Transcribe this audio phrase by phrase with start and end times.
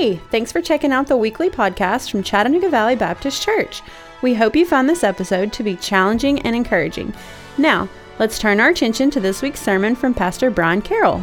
[0.00, 3.82] Hey, thanks for checking out the weekly podcast from Chattanooga Valley Baptist Church.
[4.22, 7.12] We hope you found this episode to be challenging and encouraging.
[7.58, 7.86] Now,
[8.18, 11.22] let's turn our attention to this week's sermon from Pastor Brian Carroll.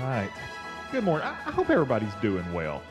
[0.00, 0.28] All right.
[0.90, 1.28] Good morning.
[1.28, 2.82] I hope everybody's doing well.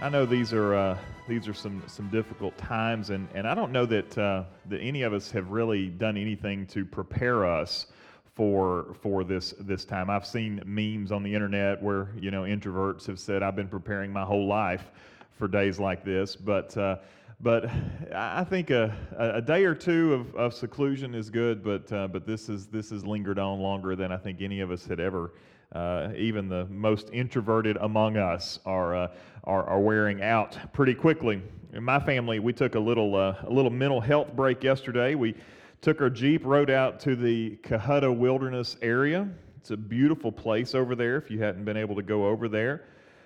[0.00, 3.72] I know these are uh, these are some some difficult times, and, and I don't
[3.72, 7.86] know that uh, that any of us have really done anything to prepare us
[8.34, 10.10] for for this this time.
[10.10, 14.12] I've seen memes on the internet where you know introverts have said, "I've been preparing
[14.12, 14.90] my whole life
[15.38, 16.98] for days like this," but uh,
[17.40, 17.70] but
[18.14, 22.26] I think a, a day or two of, of seclusion is good, but uh, but
[22.26, 25.32] this is this has lingered on longer than I think any of us had ever
[25.74, 29.08] uh, even the most introverted among us are, uh,
[29.44, 31.42] are, are wearing out pretty quickly.
[31.72, 35.14] In my family, we took a little, uh, a little mental health break yesterday.
[35.14, 35.34] We
[35.80, 39.28] took our Jeep, rode out to the Cohutta Wilderness area.
[39.58, 42.84] It's a beautiful place over there if you hadn't been able to go over there.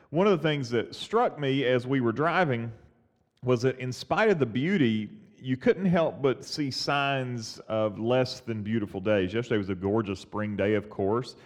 [0.08, 2.72] One of the things that struck me as we were driving
[3.42, 8.41] was that in spite of the beauty, you couldn't help but see signs of less
[8.41, 9.32] than beautiful days.
[9.32, 11.36] Yesterday was a gorgeous spring day, of course.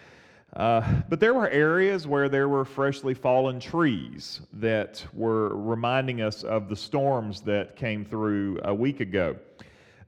[0.56, 6.42] Uh, but there were areas where there were freshly fallen trees that were reminding us
[6.42, 9.36] of the storms that came through a week ago.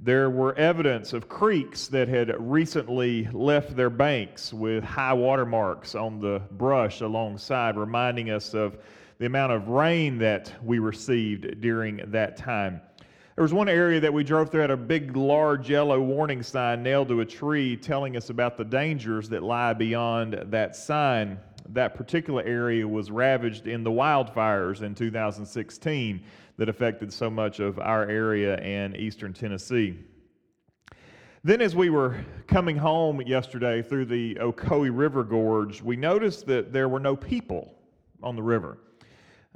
[0.00, 5.94] There were evidence of creeks that had recently left their banks with high water marks
[5.94, 8.76] on the brush alongside, reminding us of
[9.18, 12.80] the amount of rain that we received during that time.
[13.34, 16.82] There was one area that we drove through had a big, large yellow warning sign
[16.82, 21.38] nailed to a tree telling us about the dangers that lie beyond that sign.
[21.70, 26.22] That particular area was ravaged in the wildfires in 2016
[26.56, 29.98] that affected so much of our area and eastern Tennessee.
[31.44, 36.72] Then, as we were coming home yesterday through the Ocoee River Gorge, we noticed that
[36.72, 37.74] there were no people
[38.22, 38.78] on the river.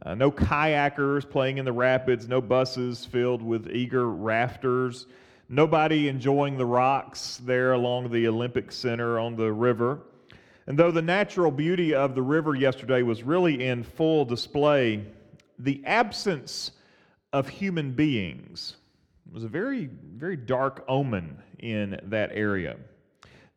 [0.03, 5.07] Uh, no kayakers playing in the rapids, no buses filled with eager rafters,
[5.49, 10.01] nobody enjoying the rocks there along the Olympic Center on the river.
[10.67, 15.05] And though the natural beauty of the river yesterday was really in full display,
[15.59, 16.73] the absence
[17.33, 18.77] of human beings
[19.31, 22.77] was a very, very dark omen in that area.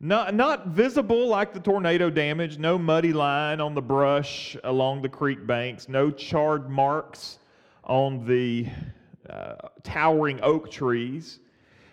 [0.06, 5.08] Not, not visible like the tornado damage, no muddy line on the brush along the
[5.08, 7.40] creek banks, no charred marks
[7.86, 8.68] on the
[9.30, 11.40] uh, towering oak trees.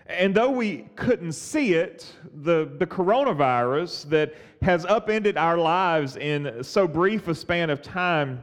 [0.08, 2.12] And though we couldn't see it,
[2.42, 8.42] the, the coronavirus that has upended our lives in so brief a span of time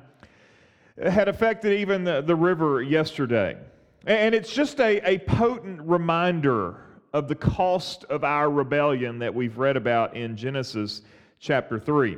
[0.98, 3.58] had affected even the, the river yesterday.
[4.06, 9.58] And it's just a, a potent reminder of the cost of our rebellion that we've
[9.58, 11.02] read about in Genesis
[11.40, 12.18] chapter 3.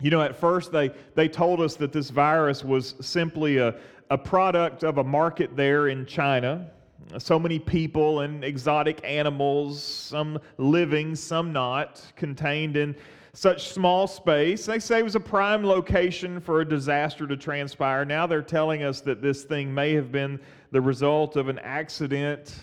[0.00, 3.74] You know, at first they, they told us that this virus was simply a,
[4.10, 6.70] a product of a market there in China.
[7.18, 12.94] So many people and exotic animals, some living, some not, contained in
[13.32, 14.66] such small space.
[14.66, 18.04] They say it was a prime location for a disaster to transpire.
[18.04, 20.40] Now they're telling us that this thing may have been
[20.70, 22.56] the result of an accident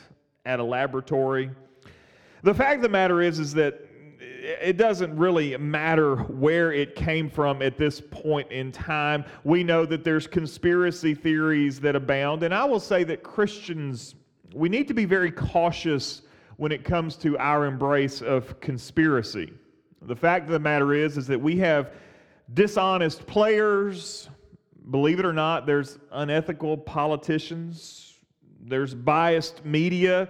[0.46, 1.50] at a laboratory.
[2.44, 3.82] The fact of the matter is, is that
[4.20, 9.26] it doesn't really matter where it came from at this point in time.
[9.44, 14.16] We know that there's conspiracy theories that abound, and I will say that Christians,
[14.54, 16.22] we need to be very cautious
[16.58, 19.52] when it comes to our embrace of conspiracy.
[20.04, 21.92] The fact of the matter is, is that we have
[22.54, 24.30] dishonest players.
[24.92, 28.05] Believe it or not, there's unethical politicians
[28.68, 30.30] there's biased media,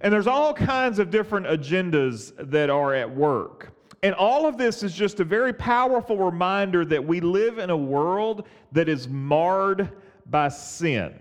[0.00, 3.72] and there's all kinds of different agendas that are at work.
[4.02, 7.76] And all of this is just a very powerful reminder that we live in a
[7.76, 9.90] world that is marred
[10.26, 11.18] by sin.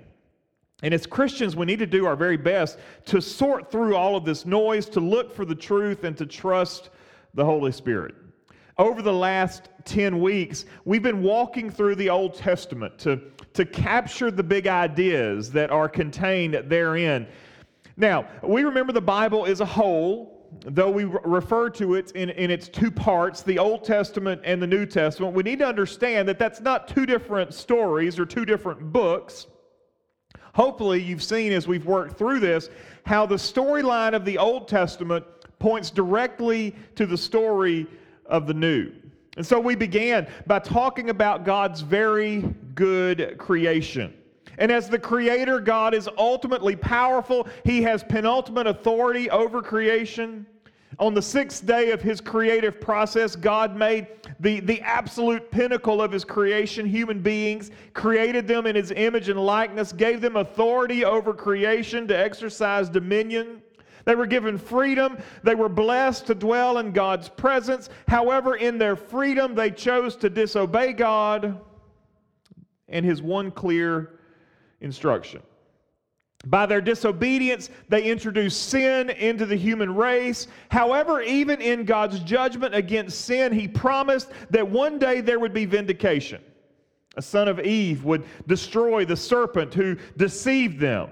[0.84, 4.26] And as Christians, we need to do our very best to sort through all of
[4.26, 6.90] this noise, to look for the truth, and to trust
[7.34, 8.14] the Holy Spirit.
[8.78, 13.22] Over the last 10 weeks, we've been walking through the Old Testament to
[13.56, 17.28] to capture the big ideas that are contained therein.
[17.98, 22.52] Now, we remember the Bible is a whole, though we refer to it in, in
[22.52, 25.34] its two parts, the Old Testament and the New Testament.
[25.34, 29.48] We need to understand that that's not two different stories or two different books.
[30.54, 32.70] Hopefully, you've seen as we've worked through this
[33.06, 35.26] how the storyline of the Old Testament
[35.60, 37.88] points directly to the story
[38.26, 38.92] of the New.
[39.36, 42.42] And so we began by talking about God's very
[42.74, 44.14] good creation.
[44.58, 47.48] And as the creator, God is ultimately powerful.
[47.64, 50.46] He has penultimate authority over creation.
[50.98, 54.08] On the sixth day of his creative process, God made
[54.40, 59.38] the, the absolute pinnacle of his creation, human beings, created them in his image and
[59.38, 63.62] likeness, gave them authority over creation to exercise dominion.
[64.06, 65.18] They were given freedom.
[65.44, 67.90] They were blessed to dwell in God's presence.
[68.08, 71.60] However, in their freedom, they chose to disobey God
[72.88, 74.20] and his one clear
[74.82, 75.42] instruction.
[76.46, 80.48] By their disobedience, they introduced sin into the human race.
[80.70, 85.66] However, even in God's judgment against sin, He promised that one day there would be
[85.66, 86.42] vindication.
[87.18, 91.10] A son of Eve would destroy the serpent who deceived them.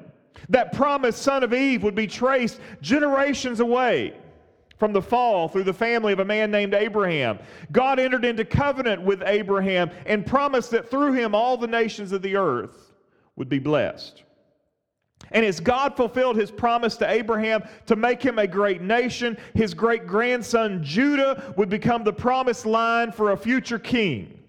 [0.49, 4.13] That promised son of Eve would be traced generations away
[4.77, 7.39] from the fall through the family of a man named Abraham.
[7.71, 12.21] God entered into covenant with Abraham and promised that through him all the nations of
[12.21, 12.93] the earth
[13.35, 14.23] would be blessed.
[15.31, 19.73] And as God fulfilled his promise to Abraham to make him a great nation, his
[19.73, 24.42] great grandson Judah would become the promised line for a future king.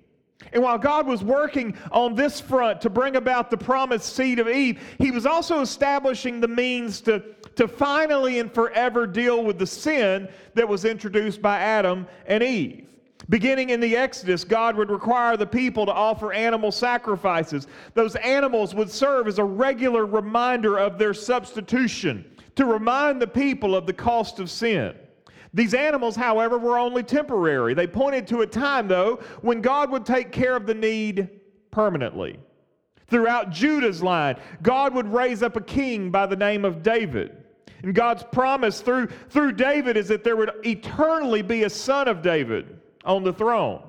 [0.53, 4.49] And while God was working on this front to bring about the promised seed of
[4.49, 7.23] Eve, he was also establishing the means to,
[7.57, 12.87] to finally and forever deal with the sin that was introduced by Adam and Eve.
[13.29, 17.67] Beginning in the Exodus, God would require the people to offer animal sacrifices.
[17.95, 23.75] Those animals would serve as a regular reminder of their substitution, to remind the people
[23.75, 24.95] of the cost of sin.
[25.55, 27.75] These animals, however, were only temporary.
[27.75, 31.31] They pointed to a time, though, when God would take care of the need
[31.71, 32.39] permanently.
[33.07, 37.37] Throughout Judah's line, God would raise up a king by the name of David.
[37.85, 42.21] And God's promise through, through David is that there would eternally be a son of
[42.21, 43.83] David on the throne.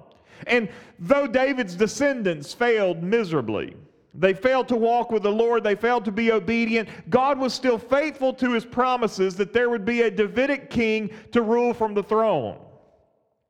[0.45, 0.69] And
[0.99, 3.75] though David's descendants failed miserably,
[4.17, 7.77] they failed to walk with the Lord, they failed to be obedient, God was still
[7.77, 12.03] faithful to his promises that there would be a Davidic king to rule from the
[12.03, 12.57] throne.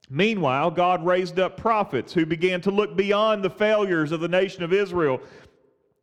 [0.09, 4.63] Meanwhile, God raised up prophets who began to look beyond the failures of the nation
[4.63, 5.19] of Israel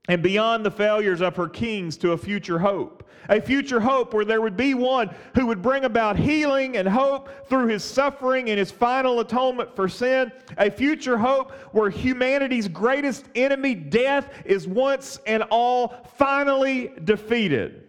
[0.09, 3.09] and beyond the failures of her kings to a future hope.
[3.29, 7.29] A future hope where there would be one who would bring about healing and hope
[7.49, 10.33] through his suffering and his final atonement for sin.
[10.59, 17.89] A future hope where humanity's greatest enemy, death, is once and all finally defeated.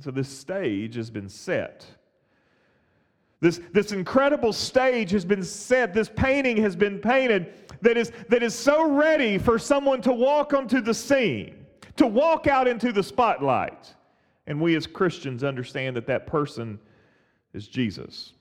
[0.00, 1.86] so this stage has been set.
[3.40, 5.92] This, this incredible stage has been set.
[5.92, 7.52] This painting has been painted
[7.82, 11.55] that is, that is so ready for someone to walk onto the scene,
[11.96, 13.94] to walk out into the spotlight.
[14.46, 16.78] And we as Christians understand that that person
[17.52, 18.32] is Jesus.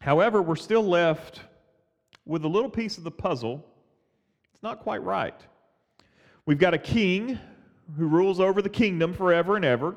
[0.00, 1.40] However, we're still left
[2.24, 3.64] with a little piece of the puzzle.
[4.52, 5.34] It's not quite right.
[6.46, 7.38] We've got a king
[7.96, 9.96] who rules over the kingdom forever and ever.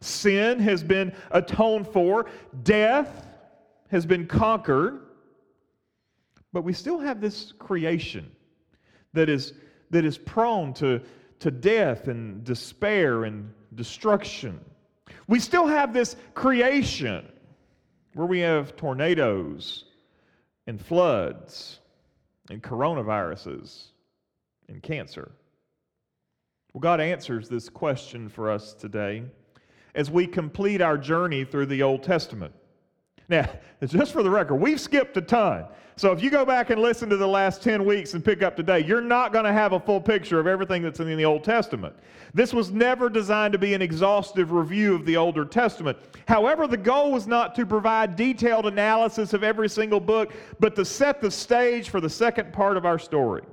[0.00, 2.26] Sin has been atoned for,
[2.62, 3.26] death
[3.90, 5.00] has been conquered.
[6.52, 8.30] But we still have this creation
[9.12, 9.52] that is,
[9.90, 11.00] that is prone to,
[11.40, 14.60] to death and despair and destruction.
[15.26, 17.26] We still have this creation
[18.14, 19.84] where we have tornadoes
[20.66, 21.80] and floods
[22.50, 23.88] and coronaviruses
[24.68, 25.30] and cancer.
[26.72, 29.24] Well, God answers this question for us today
[29.94, 32.54] as we complete our journey through the Old Testament.
[33.28, 33.48] Now,
[33.84, 35.66] just for the record, we've skipped a ton.
[35.98, 38.54] So if you go back and listen to the last 10 weeks and pick up
[38.54, 41.42] today, you're not going to have a full picture of everything that's in the Old
[41.42, 41.96] Testament.
[42.34, 45.96] This was never designed to be an exhaustive review of the Older Testament.
[46.28, 50.84] However, the goal was not to provide detailed analysis of every single book, but to
[50.84, 53.44] set the stage for the second part of our story.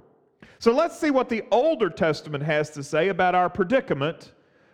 [0.59, 4.33] So let's see what the Older Testament has to say about our predicament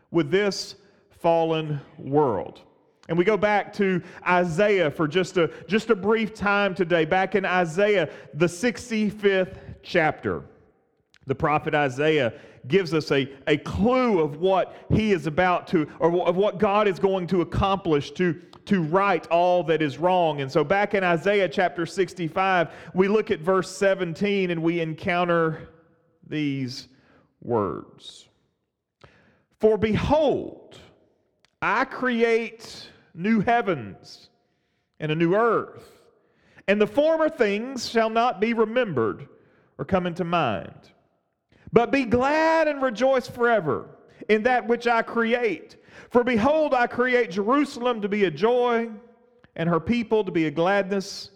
[0.10, 0.74] with this
[1.12, 2.62] fallen world.
[3.10, 7.06] And we go back to Isaiah for just a, just a brief time today.
[7.06, 10.44] Back in Isaiah, the 65th chapter,
[11.26, 12.34] the prophet Isaiah
[12.68, 16.88] gives us a, a clue of what he is about to, or of what God
[16.88, 20.42] is going to accomplish to, to right all that is wrong.
[20.42, 25.70] And so back in Isaiah chapter 65, we look at verse 17 and we encounter
[26.28, 26.90] these
[27.42, 28.28] words
[29.60, 30.78] For behold,
[31.60, 34.30] I create new heavens
[35.00, 35.90] and a new earth.
[36.68, 39.28] And the former things shall not be remembered
[39.78, 40.92] or come into mind.
[41.72, 43.88] But be glad and rejoice forever
[44.28, 45.78] in that which I create.
[46.10, 48.90] For behold, I create Jerusalem to be a joy,
[49.56, 51.32] and her people to be a gladness.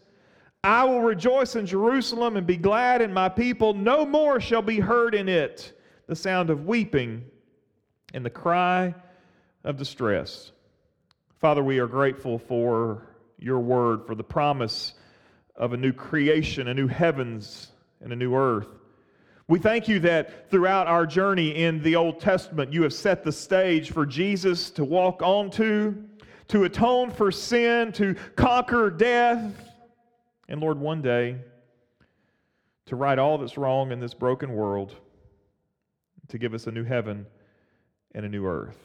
[0.63, 3.73] I will rejoice in Jerusalem and be glad in my people.
[3.73, 5.77] No more shall be heard in it
[6.07, 7.23] the sound of weeping
[8.13, 8.93] and the cry
[9.63, 10.51] of distress.
[11.43, 13.05] Father, we are grateful for
[13.37, 14.93] your word, for the promise
[15.57, 18.69] of a new creation, a new heavens, and a new earth.
[19.49, 23.31] We thank you that throughout our journey in the Old Testament, you have set the
[23.33, 25.93] stage for Jesus to walk onto,
[26.47, 29.69] to atone for sin, to conquer death,
[30.47, 31.39] and Lord, one day,
[32.85, 34.95] to right all that's wrong in this broken world,
[36.29, 37.25] to give us a new heaven
[38.15, 38.79] and a new earth.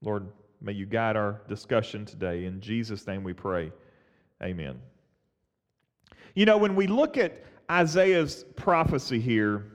[0.00, 0.28] Lord,
[0.60, 2.44] may you guide our discussion today.
[2.44, 3.72] In Jesus' name we pray.
[4.42, 4.80] Amen.
[6.34, 9.66] You know, when we look at Isaiah's prophecy here,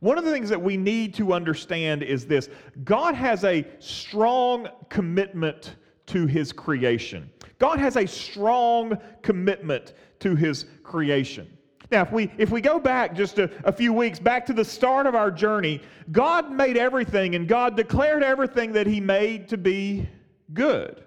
[0.00, 2.48] one of the things that we need to understand is this
[2.84, 7.30] God has a strong commitment to his creation.
[7.58, 11.55] God has a strong commitment to his creation.
[11.90, 14.64] Now, if we, if we go back just a, a few weeks, back to the
[14.64, 19.56] start of our journey, God made everything and God declared everything that He made to
[19.56, 20.08] be
[20.52, 21.04] good.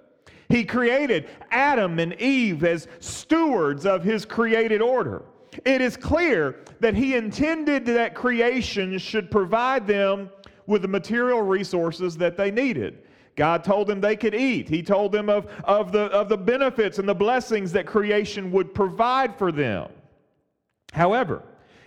[0.48, 5.24] He created Adam and Eve as stewards of His created order.
[5.66, 10.30] It is clear that He intended that creation should provide them
[10.66, 13.00] with the material resources that they needed.
[13.36, 14.70] God told them they could eat.
[14.70, 18.74] He told them of, of, the, of the benefits and the blessings that creation would
[18.74, 19.90] provide for them.
[20.94, 21.44] However,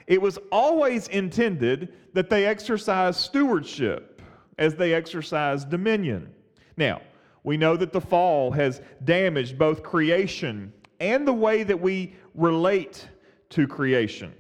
[0.07, 4.21] it was always intended that they exercise stewardship
[4.59, 6.33] as they exercise dominion.
[6.77, 7.01] Now,
[7.45, 13.09] we know that the fall has damaged both creation and the way that we relate
[13.51, 14.33] to creation.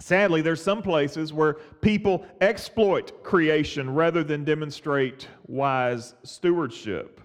[0.00, 7.20] Sadly, there's some places where people exploit creation rather than demonstrate wise stewardship.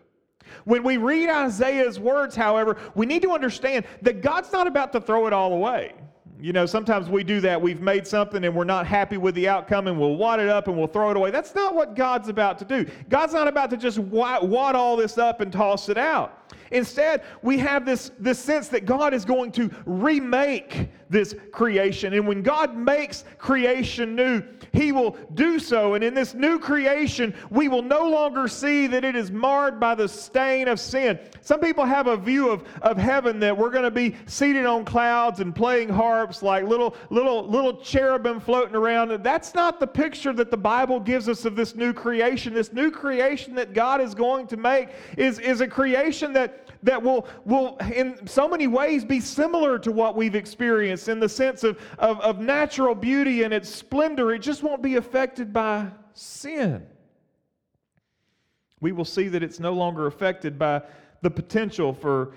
[0.66, 5.02] When we read Isaiah's words, however, we need to understand that God's not about to
[5.02, 5.94] throw it all away.
[6.39, 7.62] You know, sometimes we do that.
[7.62, 10.68] We've made something and we're not happy with the outcome and we'll wad it up
[10.68, 11.32] and we'll throw it away.
[11.32, 12.86] That's not what God's about to do.
[13.10, 16.54] God's not about to just wad all this up and toss it out.
[16.72, 22.13] Instead, we have this, this sense that God is going to remake this creation.
[22.13, 24.43] And when God makes creation new,
[24.74, 25.93] He will do so.
[25.93, 29.95] And in this new creation, we will no longer see that it is marred by
[29.95, 31.19] the stain of sin.
[31.41, 34.85] Some people have a view of, of heaven that we're going to be seated on
[34.85, 39.12] clouds and playing harps like little, little, little cherubim floating around.
[39.24, 42.53] That's not the picture that the Bible gives us of this new creation.
[42.53, 47.01] This new creation that God is going to make is, is a creation that that
[47.01, 51.64] will, will in so many ways be similar to what we've experienced in the sense
[51.64, 54.34] of, of, of natural beauty and its splendor.
[54.34, 56.86] It just won't be affected by sin.
[58.82, 60.82] We will see that it's no longer affected by
[61.22, 62.34] the potential for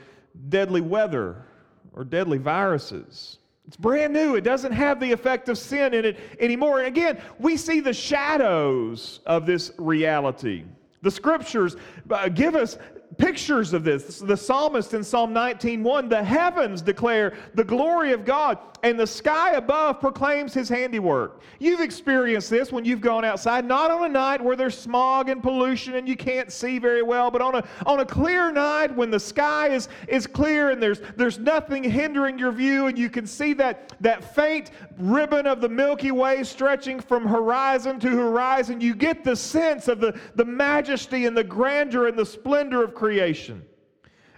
[0.48, 1.44] deadly weather
[1.92, 3.38] or deadly viruses.
[3.66, 4.34] It's brand new.
[4.34, 6.78] It doesn't have the effect of sin in it anymore.
[6.78, 10.64] And again, we see the shadows of this reality.
[11.02, 11.76] The scriptures
[12.10, 12.78] uh, give us
[13.16, 14.18] pictures of this.
[14.18, 19.52] The psalmist in Psalm 19:1, the heavens declare the glory of God, and the sky
[19.54, 21.40] above proclaims his handiwork.
[21.58, 25.42] You've experienced this when you've gone outside, not on a night where there's smog and
[25.42, 29.10] pollution and you can't see very well, but on a, on a clear night when
[29.10, 33.26] the sky is, is clear and there's, there's nothing hindering your view, and you can
[33.26, 38.80] see that, that faint ribbon of the Milky Way stretching from horizon to horizon.
[38.80, 42.94] You get the sense of the, the majesty and the grandeur and the splendor of
[42.98, 43.64] creation.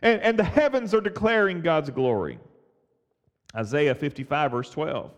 [0.02, 2.38] And, and the heavens are declaring God's glory.
[3.54, 5.10] Isaiah 55, verse 12.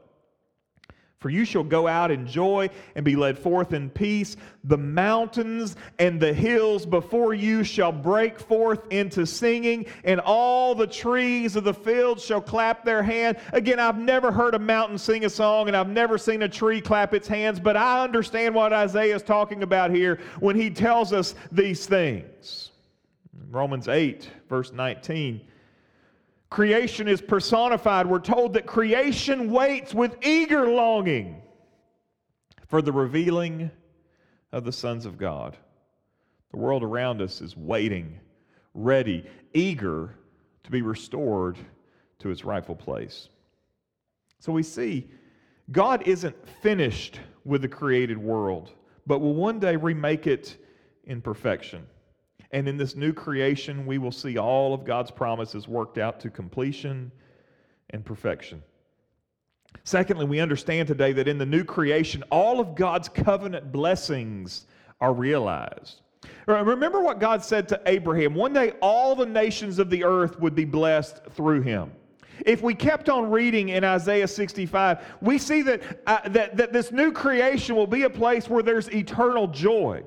[1.22, 4.36] For you shall go out in joy and be led forth in peace.
[4.64, 10.88] The mountains and the hills before you shall break forth into singing, and all the
[10.88, 13.36] trees of the field shall clap their hand.
[13.52, 16.80] Again, I've never heard a mountain sing a song, and I've never seen a tree
[16.80, 21.12] clap its hands, but I understand what Isaiah is talking about here when he tells
[21.12, 22.71] us these things.
[23.52, 25.42] Romans 8, verse 19.
[26.48, 28.06] Creation is personified.
[28.06, 31.42] We're told that creation waits with eager longing
[32.66, 33.70] for the revealing
[34.52, 35.56] of the sons of God.
[36.50, 38.18] The world around us is waiting,
[38.72, 40.14] ready, eager
[40.64, 41.58] to be restored
[42.20, 43.28] to its rightful place.
[44.38, 45.10] So we see
[45.70, 48.72] God isn't finished with the created world,
[49.06, 50.56] but will one day remake it
[51.04, 51.86] in perfection.
[52.52, 56.30] And in this new creation, we will see all of God's promises worked out to
[56.30, 57.10] completion
[57.90, 58.62] and perfection.
[59.84, 64.66] Secondly, we understand today that in the new creation, all of God's covenant blessings
[65.00, 66.02] are realized.
[66.46, 70.54] Remember what God said to Abraham one day, all the nations of the earth would
[70.54, 71.90] be blessed through him.
[72.44, 76.92] If we kept on reading in Isaiah 65, we see that, uh, that, that this
[76.92, 80.02] new creation will be a place where there's eternal joy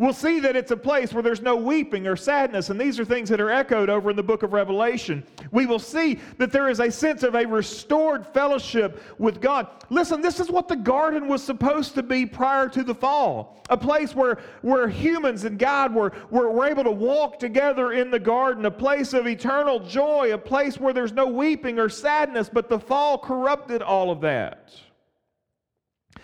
[0.00, 3.04] We'll see that it's a place where there's no weeping or sadness, and these are
[3.04, 5.22] things that are echoed over in the book of Revelation.
[5.50, 9.68] We will see that there is a sense of a restored fellowship with God.
[9.90, 13.76] Listen, this is what the garden was supposed to be prior to the fall a
[13.76, 18.18] place where, where humans and God were, were, were able to walk together in the
[18.18, 22.70] garden, a place of eternal joy, a place where there's no weeping or sadness, but
[22.70, 24.72] the fall corrupted all of that.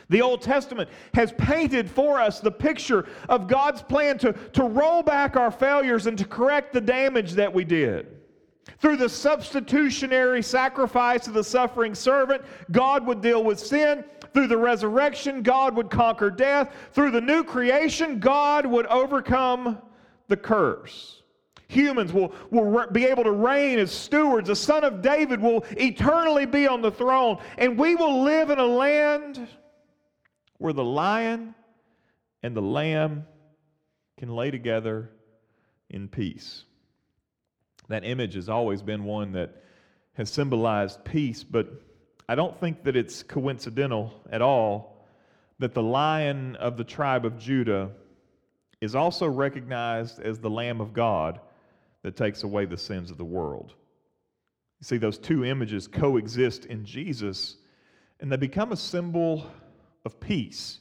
[0.09, 5.03] The Old Testament has painted for us the picture of God's plan to, to roll
[5.03, 8.07] back our failures and to correct the damage that we did.
[8.79, 14.05] Through the substitutionary sacrifice of the suffering servant, God would deal with sin.
[14.33, 16.75] Through the resurrection, God would conquer death.
[16.93, 19.79] Through the new creation, God would overcome
[20.29, 21.23] the curse.
[21.69, 24.49] Humans will, will be able to reign as stewards.
[24.49, 27.39] The son of David will eternally be on the throne.
[27.59, 29.49] And we will live in a land
[30.59, 31.55] where the lion
[32.43, 33.27] and the lamb
[34.19, 35.11] can lay together
[35.91, 36.65] in peace.
[37.89, 39.63] That image has always been one that
[40.15, 41.69] has symbolized peace, but
[42.29, 45.07] I don't think that it's coincidental at all
[45.59, 47.91] that the lion of the tribe of Judah
[48.81, 51.41] is also recognized as the Lamb of God
[52.03, 53.75] that takes away the sins of the world.
[54.81, 57.57] You see, those two images coexist in Jesus,
[58.21, 59.47] and they become a symbol
[60.07, 60.79] of peace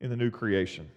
[0.00, 0.88] in the new creation.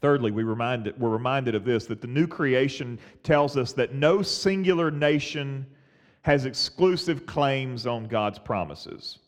[0.00, 4.22] Thirdly, we reminded, we're reminded of this that the new creation tells us that no
[4.22, 5.66] singular nation
[6.22, 9.18] has exclusive claims on God's promises.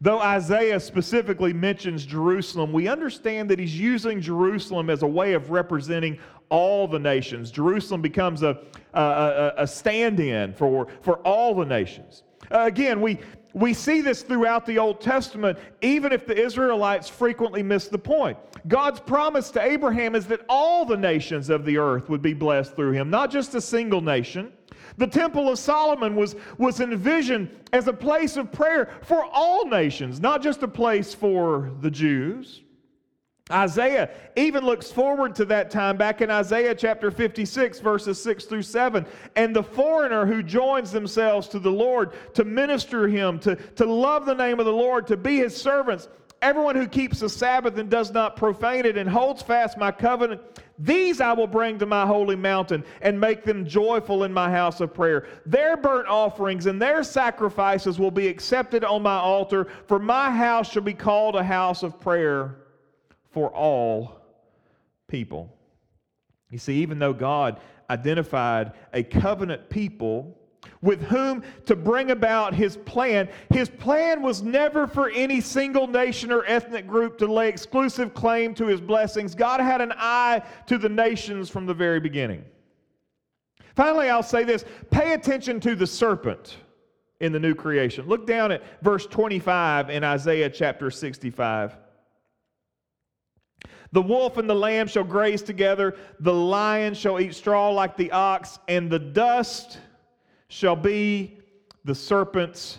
[0.00, 5.50] Though Isaiah specifically mentions Jerusalem, we understand that he's using Jerusalem as a way of
[5.50, 6.18] representing
[6.50, 7.50] all the nations.
[7.50, 8.58] Jerusalem becomes a,
[8.92, 12.24] a, a stand in for, for all the nations.
[12.50, 13.18] Uh, again, we,
[13.52, 18.38] we see this throughout the Old Testament, even if the Israelites frequently miss the point.
[18.68, 22.76] God's promise to Abraham is that all the nations of the earth would be blessed
[22.76, 24.52] through him, not just a single nation.
[24.96, 30.20] The Temple of Solomon was, was envisioned as a place of prayer for all nations,
[30.20, 32.62] not just a place for the Jews.
[33.50, 38.62] Isaiah even looks forward to that time back in Isaiah chapter 56, verses 6 through
[38.62, 39.06] 7.
[39.36, 44.26] And the foreigner who joins themselves to the Lord to minister him, to, to love
[44.26, 46.08] the name of the Lord, to be his servants,
[46.42, 50.40] everyone who keeps the Sabbath and does not profane it and holds fast my covenant,
[50.78, 54.80] these I will bring to my holy mountain and make them joyful in my house
[54.80, 55.26] of prayer.
[55.44, 60.70] Their burnt offerings and their sacrifices will be accepted on my altar, for my house
[60.70, 62.56] shall be called a house of prayer
[63.30, 64.20] for all
[65.08, 65.56] people.
[66.50, 70.36] You see, even though God identified a covenant people
[70.82, 76.32] with whom to bring about his plan, his plan was never for any single nation
[76.32, 79.34] or ethnic group to lay exclusive claim to his blessings.
[79.34, 82.44] God had an eye to the nations from the very beginning.
[83.76, 86.56] Finally, I'll say this pay attention to the serpent
[87.20, 88.06] in the new creation.
[88.06, 91.76] Look down at verse 25 in Isaiah chapter 65.
[93.92, 98.12] The wolf and the lamb shall graze together, the lion shall eat straw like the
[98.12, 99.78] ox, and the dust
[100.48, 101.38] shall be
[101.84, 102.78] the serpent's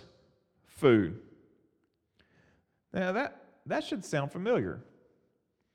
[0.66, 1.18] food.
[2.92, 4.82] Now, that, that should sound familiar.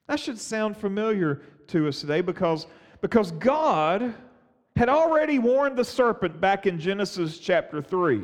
[0.07, 2.67] That should sound familiar to us today because,
[3.01, 4.13] because God
[4.75, 8.23] had already warned the serpent back in Genesis chapter 3.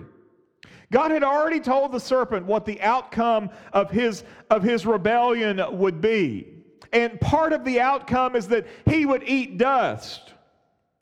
[0.91, 5.99] God had already told the serpent what the outcome of his, of his rebellion would
[5.99, 6.62] be.
[6.93, 10.32] And part of the outcome is that he would eat dust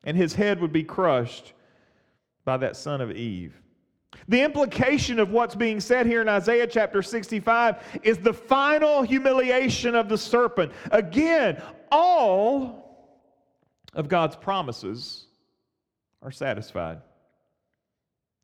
[0.04, 1.54] and his head would be crushed
[2.45, 3.62] by that son of Eve.
[4.27, 9.95] The implication of what's being said here in Isaiah chapter 65 is the final humiliation
[9.95, 10.71] of the serpent.
[10.91, 13.10] Again, all
[13.93, 15.27] of God's promises
[16.21, 17.01] are satisfied.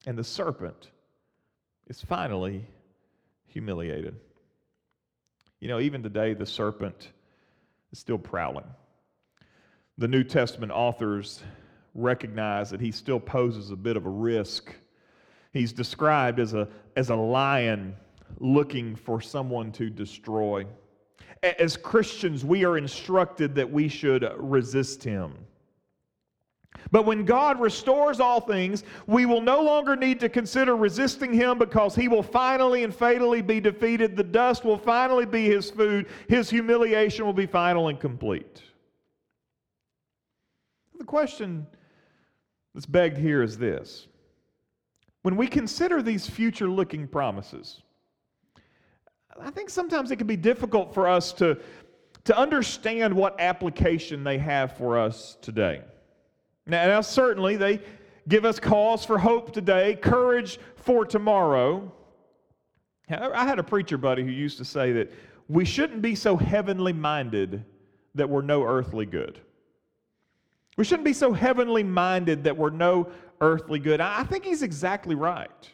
[0.06, 0.92] And the serpent
[1.88, 2.66] is finally
[3.46, 4.16] humiliated.
[5.60, 7.10] You know, even today, the serpent
[7.92, 8.66] is still prowling.
[9.98, 11.42] The New Testament authors
[11.96, 14.74] recognize that he still poses a bit of a risk.
[15.54, 17.96] He's described as a, as a lion
[18.40, 20.66] looking for someone to destroy.
[21.42, 25.34] As Christians, we are instructed that we should resist him.
[26.92, 31.58] But when God restores all things, we will no longer need to consider resisting him
[31.58, 34.16] because he will finally and fatally be defeated.
[34.16, 36.08] The dust will finally be his food.
[36.30, 38.62] His humiliation will be final and complete.
[40.98, 41.68] The question
[42.74, 44.08] that's begged here is this
[45.22, 47.82] when we consider these future looking promises,
[49.40, 51.60] I think sometimes it can be difficult for us to
[52.28, 55.82] to understand what application they have for us today.
[56.68, 57.82] Now, now, certainly they
[58.28, 61.92] give us cause for hope today, courage for tomorrow.
[63.10, 65.14] I had a preacher buddy who used to say that
[65.48, 67.64] we shouldn't be so heavenly minded
[68.16, 69.40] that we're no earthly good.
[70.76, 74.02] We shouldn't be so heavenly minded that we're no earthly good.
[74.02, 75.72] I think he's exactly right.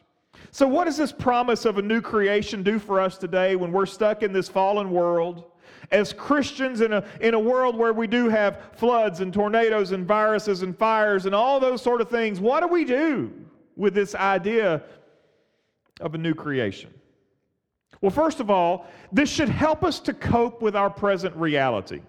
[0.51, 3.85] So, what does this promise of a new creation do for us today when we're
[3.85, 5.45] stuck in this fallen world?
[5.91, 10.05] As Christians in a, in a world where we do have floods and tornadoes and
[10.05, 13.33] viruses and fires and all those sort of things, what do we do
[13.75, 14.83] with this idea
[15.99, 16.93] of a new creation?
[18.01, 22.01] Well, first of all, this should help us to cope with our present reality.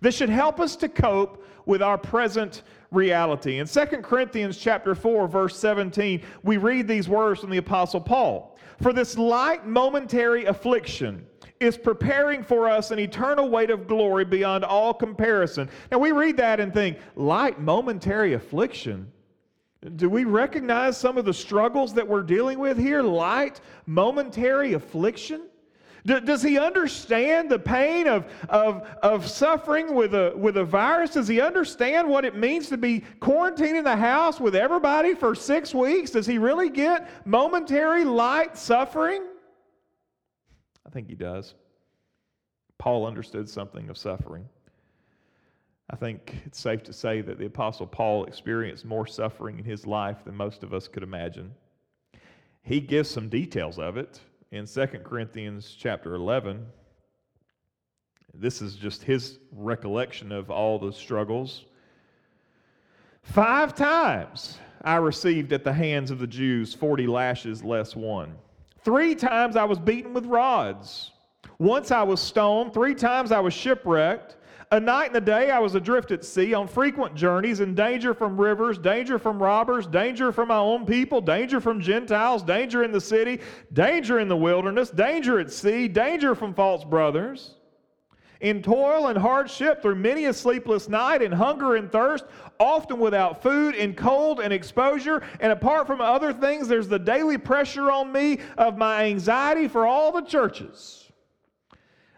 [0.00, 3.58] This should help us to cope with our present reality.
[3.58, 8.58] In 2 Corinthians chapter 4 verse 17, we read these words from the apostle Paul.
[8.80, 11.26] For this light momentary affliction
[11.60, 15.68] is preparing for us an eternal weight of glory beyond all comparison.
[15.92, 19.12] Now we read that and think, light momentary affliction.
[19.96, 23.02] Do we recognize some of the struggles that we're dealing with here?
[23.02, 25.42] Light momentary affliction?
[26.06, 31.10] does he understand the pain of, of, of suffering with a, with a virus?
[31.10, 35.34] Does he understand what it means to be quarantined in the house with everybody for
[35.34, 36.10] six weeks?
[36.10, 39.24] Does he really get momentary light suffering?
[40.90, 41.54] I think he does.
[42.76, 44.48] Paul understood something of suffering.
[45.88, 49.86] I think it's safe to say that the Apostle Paul experienced more suffering in his
[49.86, 51.52] life than most of us could imagine.
[52.62, 54.18] He gives some details of it
[54.50, 56.66] in 2 Corinthians chapter 11.
[58.34, 61.66] This is just his recollection of all the struggles.
[63.22, 68.34] Five times I received at the hands of the Jews 40 lashes less one.
[68.82, 71.12] Three times I was beaten with rods.
[71.58, 72.72] Once I was stoned.
[72.72, 74.36] Three times I was shipwrecked.
[74.72, 78.14] A night and a day I was adrift at sea on frequent journeys, in danger
[78.14, 82.92] from rivers, danger from robbers, danger from my own people, danger from Gentiles, danger in
[82.92, 83.40] the city,
[83.72, 87.56] danger in the wilderness, danger at sea, danger from false brothers.
[88.40, 92.24] In toil and hardship through many a sleepless night, in hunger and thirst,
[92.58, 95.22] often without food, in cold and exposure.
[95.40, 99.86] And apart from other things, there's the daily pressure on me of my anxiety for
[99.86, 101.10] all the churches.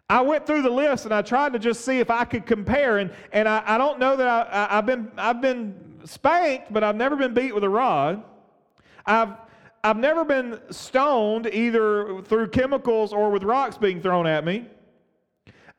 [0.08, 2.98] I went through the list and I tried to just see if I could compare.
[2.98, 6.84] And, and I, I don't know that I, I, have been, I've been spanked, but
[6.84, 8.22] I've never been beat with a rod.
[9.06, 9.30] I've,
[9.82, 14.68] I've never been stoned either through chemicals or with rocks being thrown at me.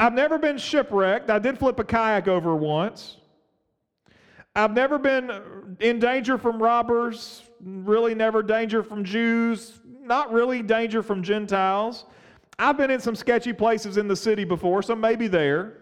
[0.04, 1.30] I've never been shipwrecked.
[1.30, 3.20] I did flip a kayak over once.
[4.54, 11.04] I've never been in danger from robbers, really never danger from Jews, not really danger
[11.04, 12.04] from Gentiles.
[12.60, 15.78] I've been in some sketchy places in the city before, so maybe there.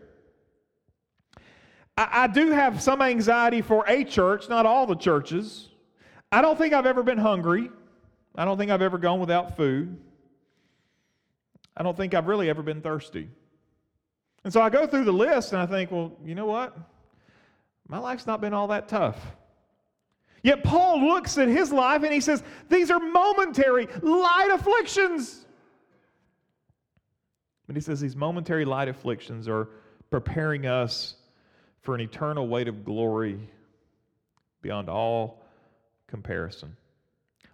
[1.97, 5.69] I, I do have some anxiety for a church, not all the churches.
[6.31, 7.71] I don't think I've ever been hungry.
[8.35, 9.97] I don't think I've ever gone without food.
[11.75, 13.27] I don't think I've really ever been thirsty.
[14.43, 16.77] And so I go through the list and I think, well, you know what?
[17.87, 19.19] My life's not been all that tough.
[20.43, 25.45] Yet Paul looks at his life and he says, These are momentary, light afflictions.
[27.67, 29.69] But he says these momentary light afflictions are
[30.09, 31.15] preparing us
[31.81, 33.39] for an eternal weight of glory
[34.61, 35.43] beyond all
[36.07, 36.75] comparison.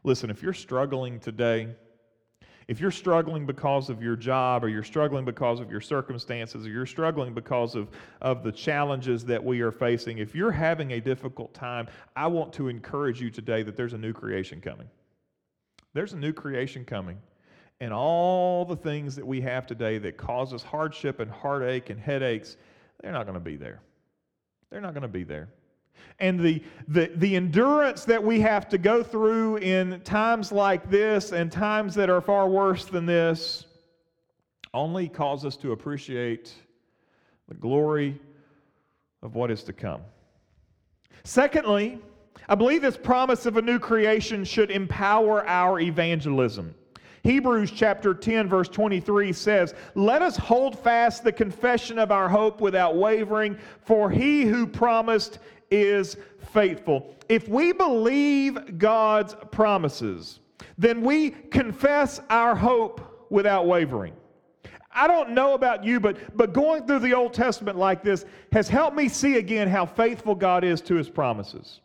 [0.03, 1.67] Listen, if you're struggling today,
[2.67, 6.69] if you're struggling because of your job, or you're struggling because of your circumstances, or
[6.69, 7.89] you're struggling because of,
[8.21, 12.51] of the challenges that we are facing, if you're having a difficult time, I want
[12.53, 14.89] to encourage you today that there's a new creation coming.
[15.93, 17.17] There's a new creation coming
[17.79, 21.99] and all the things that we have today that cause us hardship and heartache and
[21.99, 22.57] headaches,
[23.01, 23.81] they're not going to be there.
[24.69, 25.49] They're not going to be there.
[26.19, 31.31] And the, the, the endurance that we have to go through in times like this
[31.31, 33.65] and times that are far worse than this
[34.73, 36.53] only cause us to appreciate
[37.47, 38.19] the glory
[39.21, 40.01] of what is to come.
[41.23, 41.99] Secondly,
[42.49, 46.73] I believe this promise of a new creation should empower our evangelism.
[47.23, 52.61] Hebrews chapter 10, verse 23 says, Let us hold fast the confession of our hope
[52.61, 55.39] without wavering, for he who promised
[55.71, 56.17] is
[56.51, 57.15] faithful.
[57.29, 60.39] If we believe God's promises,
[60.77, 64.13] then we confess our hope without wavering.
[64.91, 68.67] I don't know about you, but, but going through the Old Testament like this has
[68.67, 71.81] helped me see again how faithful God is to his promises.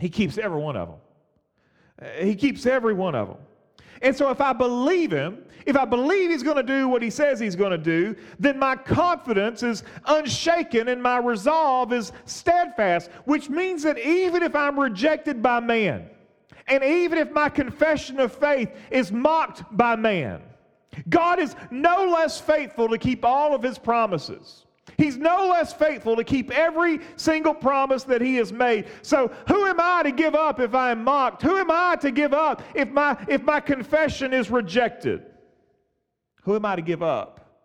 [0.00, 2.16] He keeps every one of them.
[2.24, 3.36] He keeps every one of them.
[4.02, 7.10] And so, if I believe him, if I believe he's going to do what he
[7.10, 13.10] says he's going to do, then my confidence is unshaken and my resolve is steadfast,
[13.24, 16.08] which means that even if I'm rejected by man,
[16.68, 20.42] and even if my confession of faith is mocked by man,
[21.08, 24.64] God is no less faithful to keep all of his promises.
[24.96, 28.86] He's no less faithful to keep every single promise that he has made.
[29.02, 31.42] So who am I to give up if I am mocked?
[31.42, 35.26] Who am I to give up if my if my confession is rejected?
[36.42, 37.60] Who am I to give up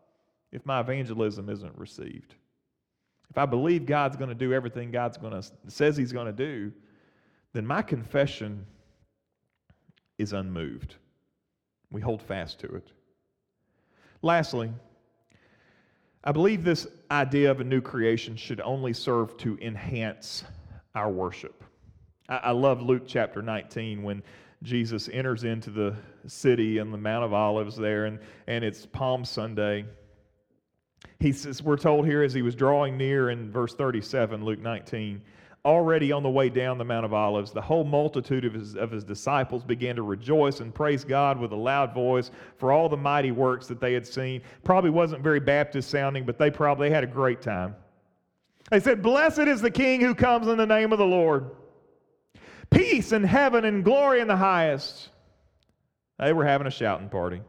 [0.52, 2.36] if my evangelism isn't received?
[3.30, 6.34] If I believe God's going to do everything God's going to says he's going to
[6.34, 6.72] do,
[7.54, 8.66] then my confession
[10.18, 10.96] is unmoved.
[11.92, 12.92] We hold fast to it.
[14.22, 14.72] Lastly,
[16.26, 20.46] I believe this idea of a new creation should only serve to enhance
[20.96, 21.64] our worship.
[22.30, 24.24] I, I, love Luke chapter 19 when
[24.64, 25.94] Jesus enters into the
[26.26, 29.84] city and the Mount of Olives there, and, and it's Palm Sunday.
[31.20, 35.22] He says, we're told here as he was drawing near in verse 37, Luke 19,
[35.66, 38.92] already on the way down the Mount of Olives, the whole multitude of his, of
[38.92, 42.98] his disciples began to rejoice and praise God with a loud voice for all the
[42.98, 44.42] mighty works that they had seen.
[44.64, 47.76] Probably wasn't very Baptist sounding, but they probably had a great time.
[48.72, 51.52] They said, Blessed is the King who comes in the name of the Lord.
[52.70, 55.10] Peace in heaven and glory in the highest.
[56.20, 57.42] They were having a shouting party.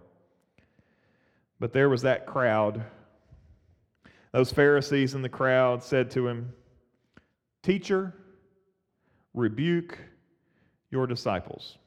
[1.58, 2.84] But there was that crowd.
[4.32, 6.52] Those Pharisees in the crowd said to him,
[7.64, 8.12] Teacher,
[9.32, 9.98] rebuke
[10.90, 11.78] your disciples.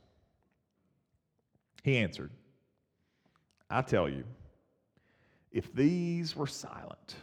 [1.84, 2.32] He answered,
[3.70, 4.24] I tell you,
[5.52, 7.16] if these were silent,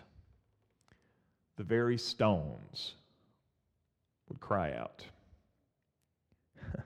[1.57, 2.95] the very stones
[4.29, 5.05] would cry out.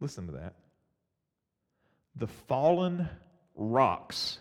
[0.00, 0.54] Listen to that.
[2.16, 3.08] The fallen
[3.54, 4.38] rocks,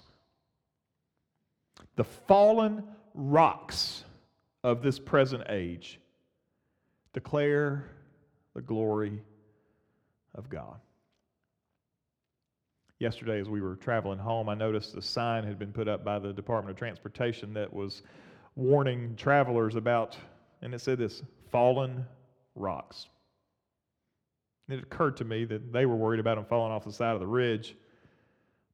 [1.96, 2.84] the fallen
[3.14, 4.04] rocks
[4.64, 6.00] of this present age
[7.14, 7.90] declare
[8.54, 9.22] the glory
[10.36, 10.80] of God.
[13.00, 16.18] Yesterday, as we were traveling home, I noticed a sign had been put up by
[16.18, 18.02] the Department of Transportation that was
[18.56, 20.18] warning travelers about,
[20.62, 22.06] and it said this fallen
[22.56, 23.08] rocks.
[24.68, 27.20] It occurred to me that they were worried about them falling off the side of
[27.20, 27.76] the ridge,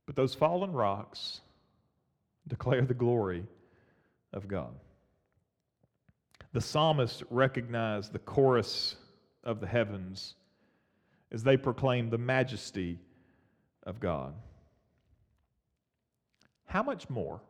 [0.06, 1.42] but those fallen rocks
[2.48, 3.46] declare the glory
[4.32, 4.74] of God.
[6.54, 8.96] The psalmist recognized the chorus
[9.44, 10.36] of the heavens
[11.32, 13.00] as they proclaimed the majesty
[13.84, 14.36] of God.
[16.66, 17.42] How much more?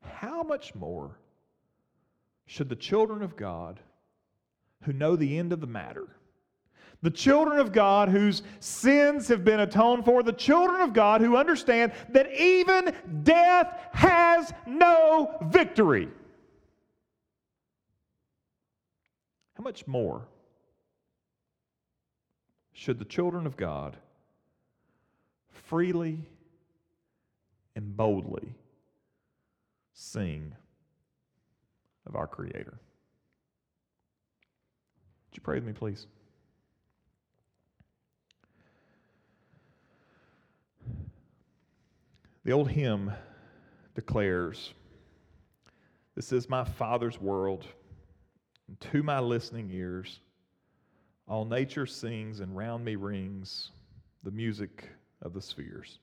[0.00, 1.18] How much more
[2.46, 3.80] should the children of God
[4.82, 6.06] who know the end of the matter,
[7.02, 11.36] the children of God whose sins have been atoned for, the children of God who
[11.36, 16.08] understand that even death has no victory,
[19.62, 20.26] How much more
[22.72, 23.96] should the children of God
[25.50, 26.18] freely
[27.76, 28.56] and boldly
[29.92, 30.56] sing
[32.06, 32.74] of our Creator?
[35.30, 36.08] Would you pray with me, please?
[42.44, 43.12] The old hymn
[43.94, 44.74] declares,
[46.16, 47.64] This is my Father's world
[48.80, 50.20] to my listening ears,
[51.26, 53.70] all nature sings and round me rings
[54.22, 54.88] the music
[55.22, 55.98] of the spheres.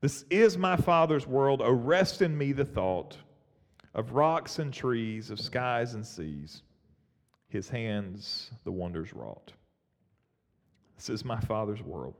[0.00, 1.62] This is my Father's world.
[1.62, 3.16] Oh, rest in me the thought
[3.94, 6.62] of rocks and trees, of skies and seas,
[7.48, 9.52] his hands the wonders wrought.
[10.96, 12.14] This is my Father's world.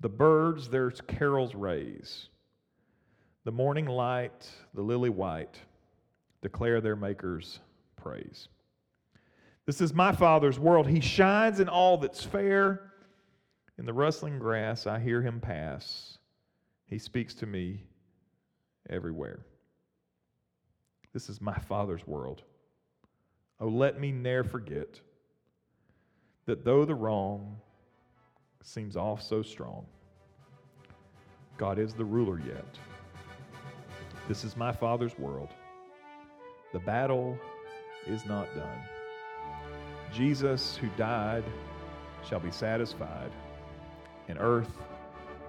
[0.00, 2.28] The birds their carols raise.
[3.44, 5.58] The morning light, the lily white,
[6.40, 7.60] declare their Maker's
[8.04, 8.48] praise.
[9.64, 10.86] This is my Father's world.
[10.86, 12.92] He shines in all that's fair.
[13.78, 16.18] In the rustling grass, I hear him pass.
[16.86, 17.82] He speaks to me
[18.90, 19.40] everywhere.
[21.14, 22.42] This is my Father's world.
[23.58, 25.00] Oh, let me ne'er forget
[26.44, 27.56] that though the wrong
[28.62, 29.86] seems off so strong,
[31.56, 32.78] God is the ruler yet.
[34.28, 35.48] This is my Father's world.
[36.74, 37.38] The battle
[38.06, 38.80] is not done.
[40.12, 41.44] Jesus, who died,
[42.28, 43.30] shall be satisfied,
[44.28, 44.70] and earth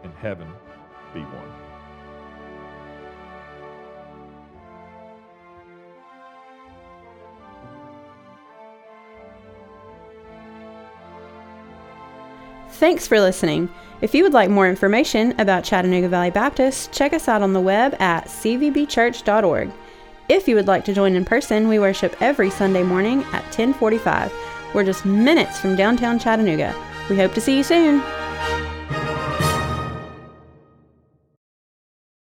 [0.04, 0.48] and heaven
[1.14, 1.52] be one.
[12.76, 13.70] Thanks for listening.
[14.02, 17.62] If you would like more information about Chattanooga Valley Baptist, check us out on the
[17.62, 19.72] web at cvbchurch.org.
[20.28, 24.34] If you would like to join in person, we worship every Sunday morning at 1045.
[24.74, 26.74] We're just minutes from downtown Chattanooga.
[27.12, 28.02] We hope to see you soon.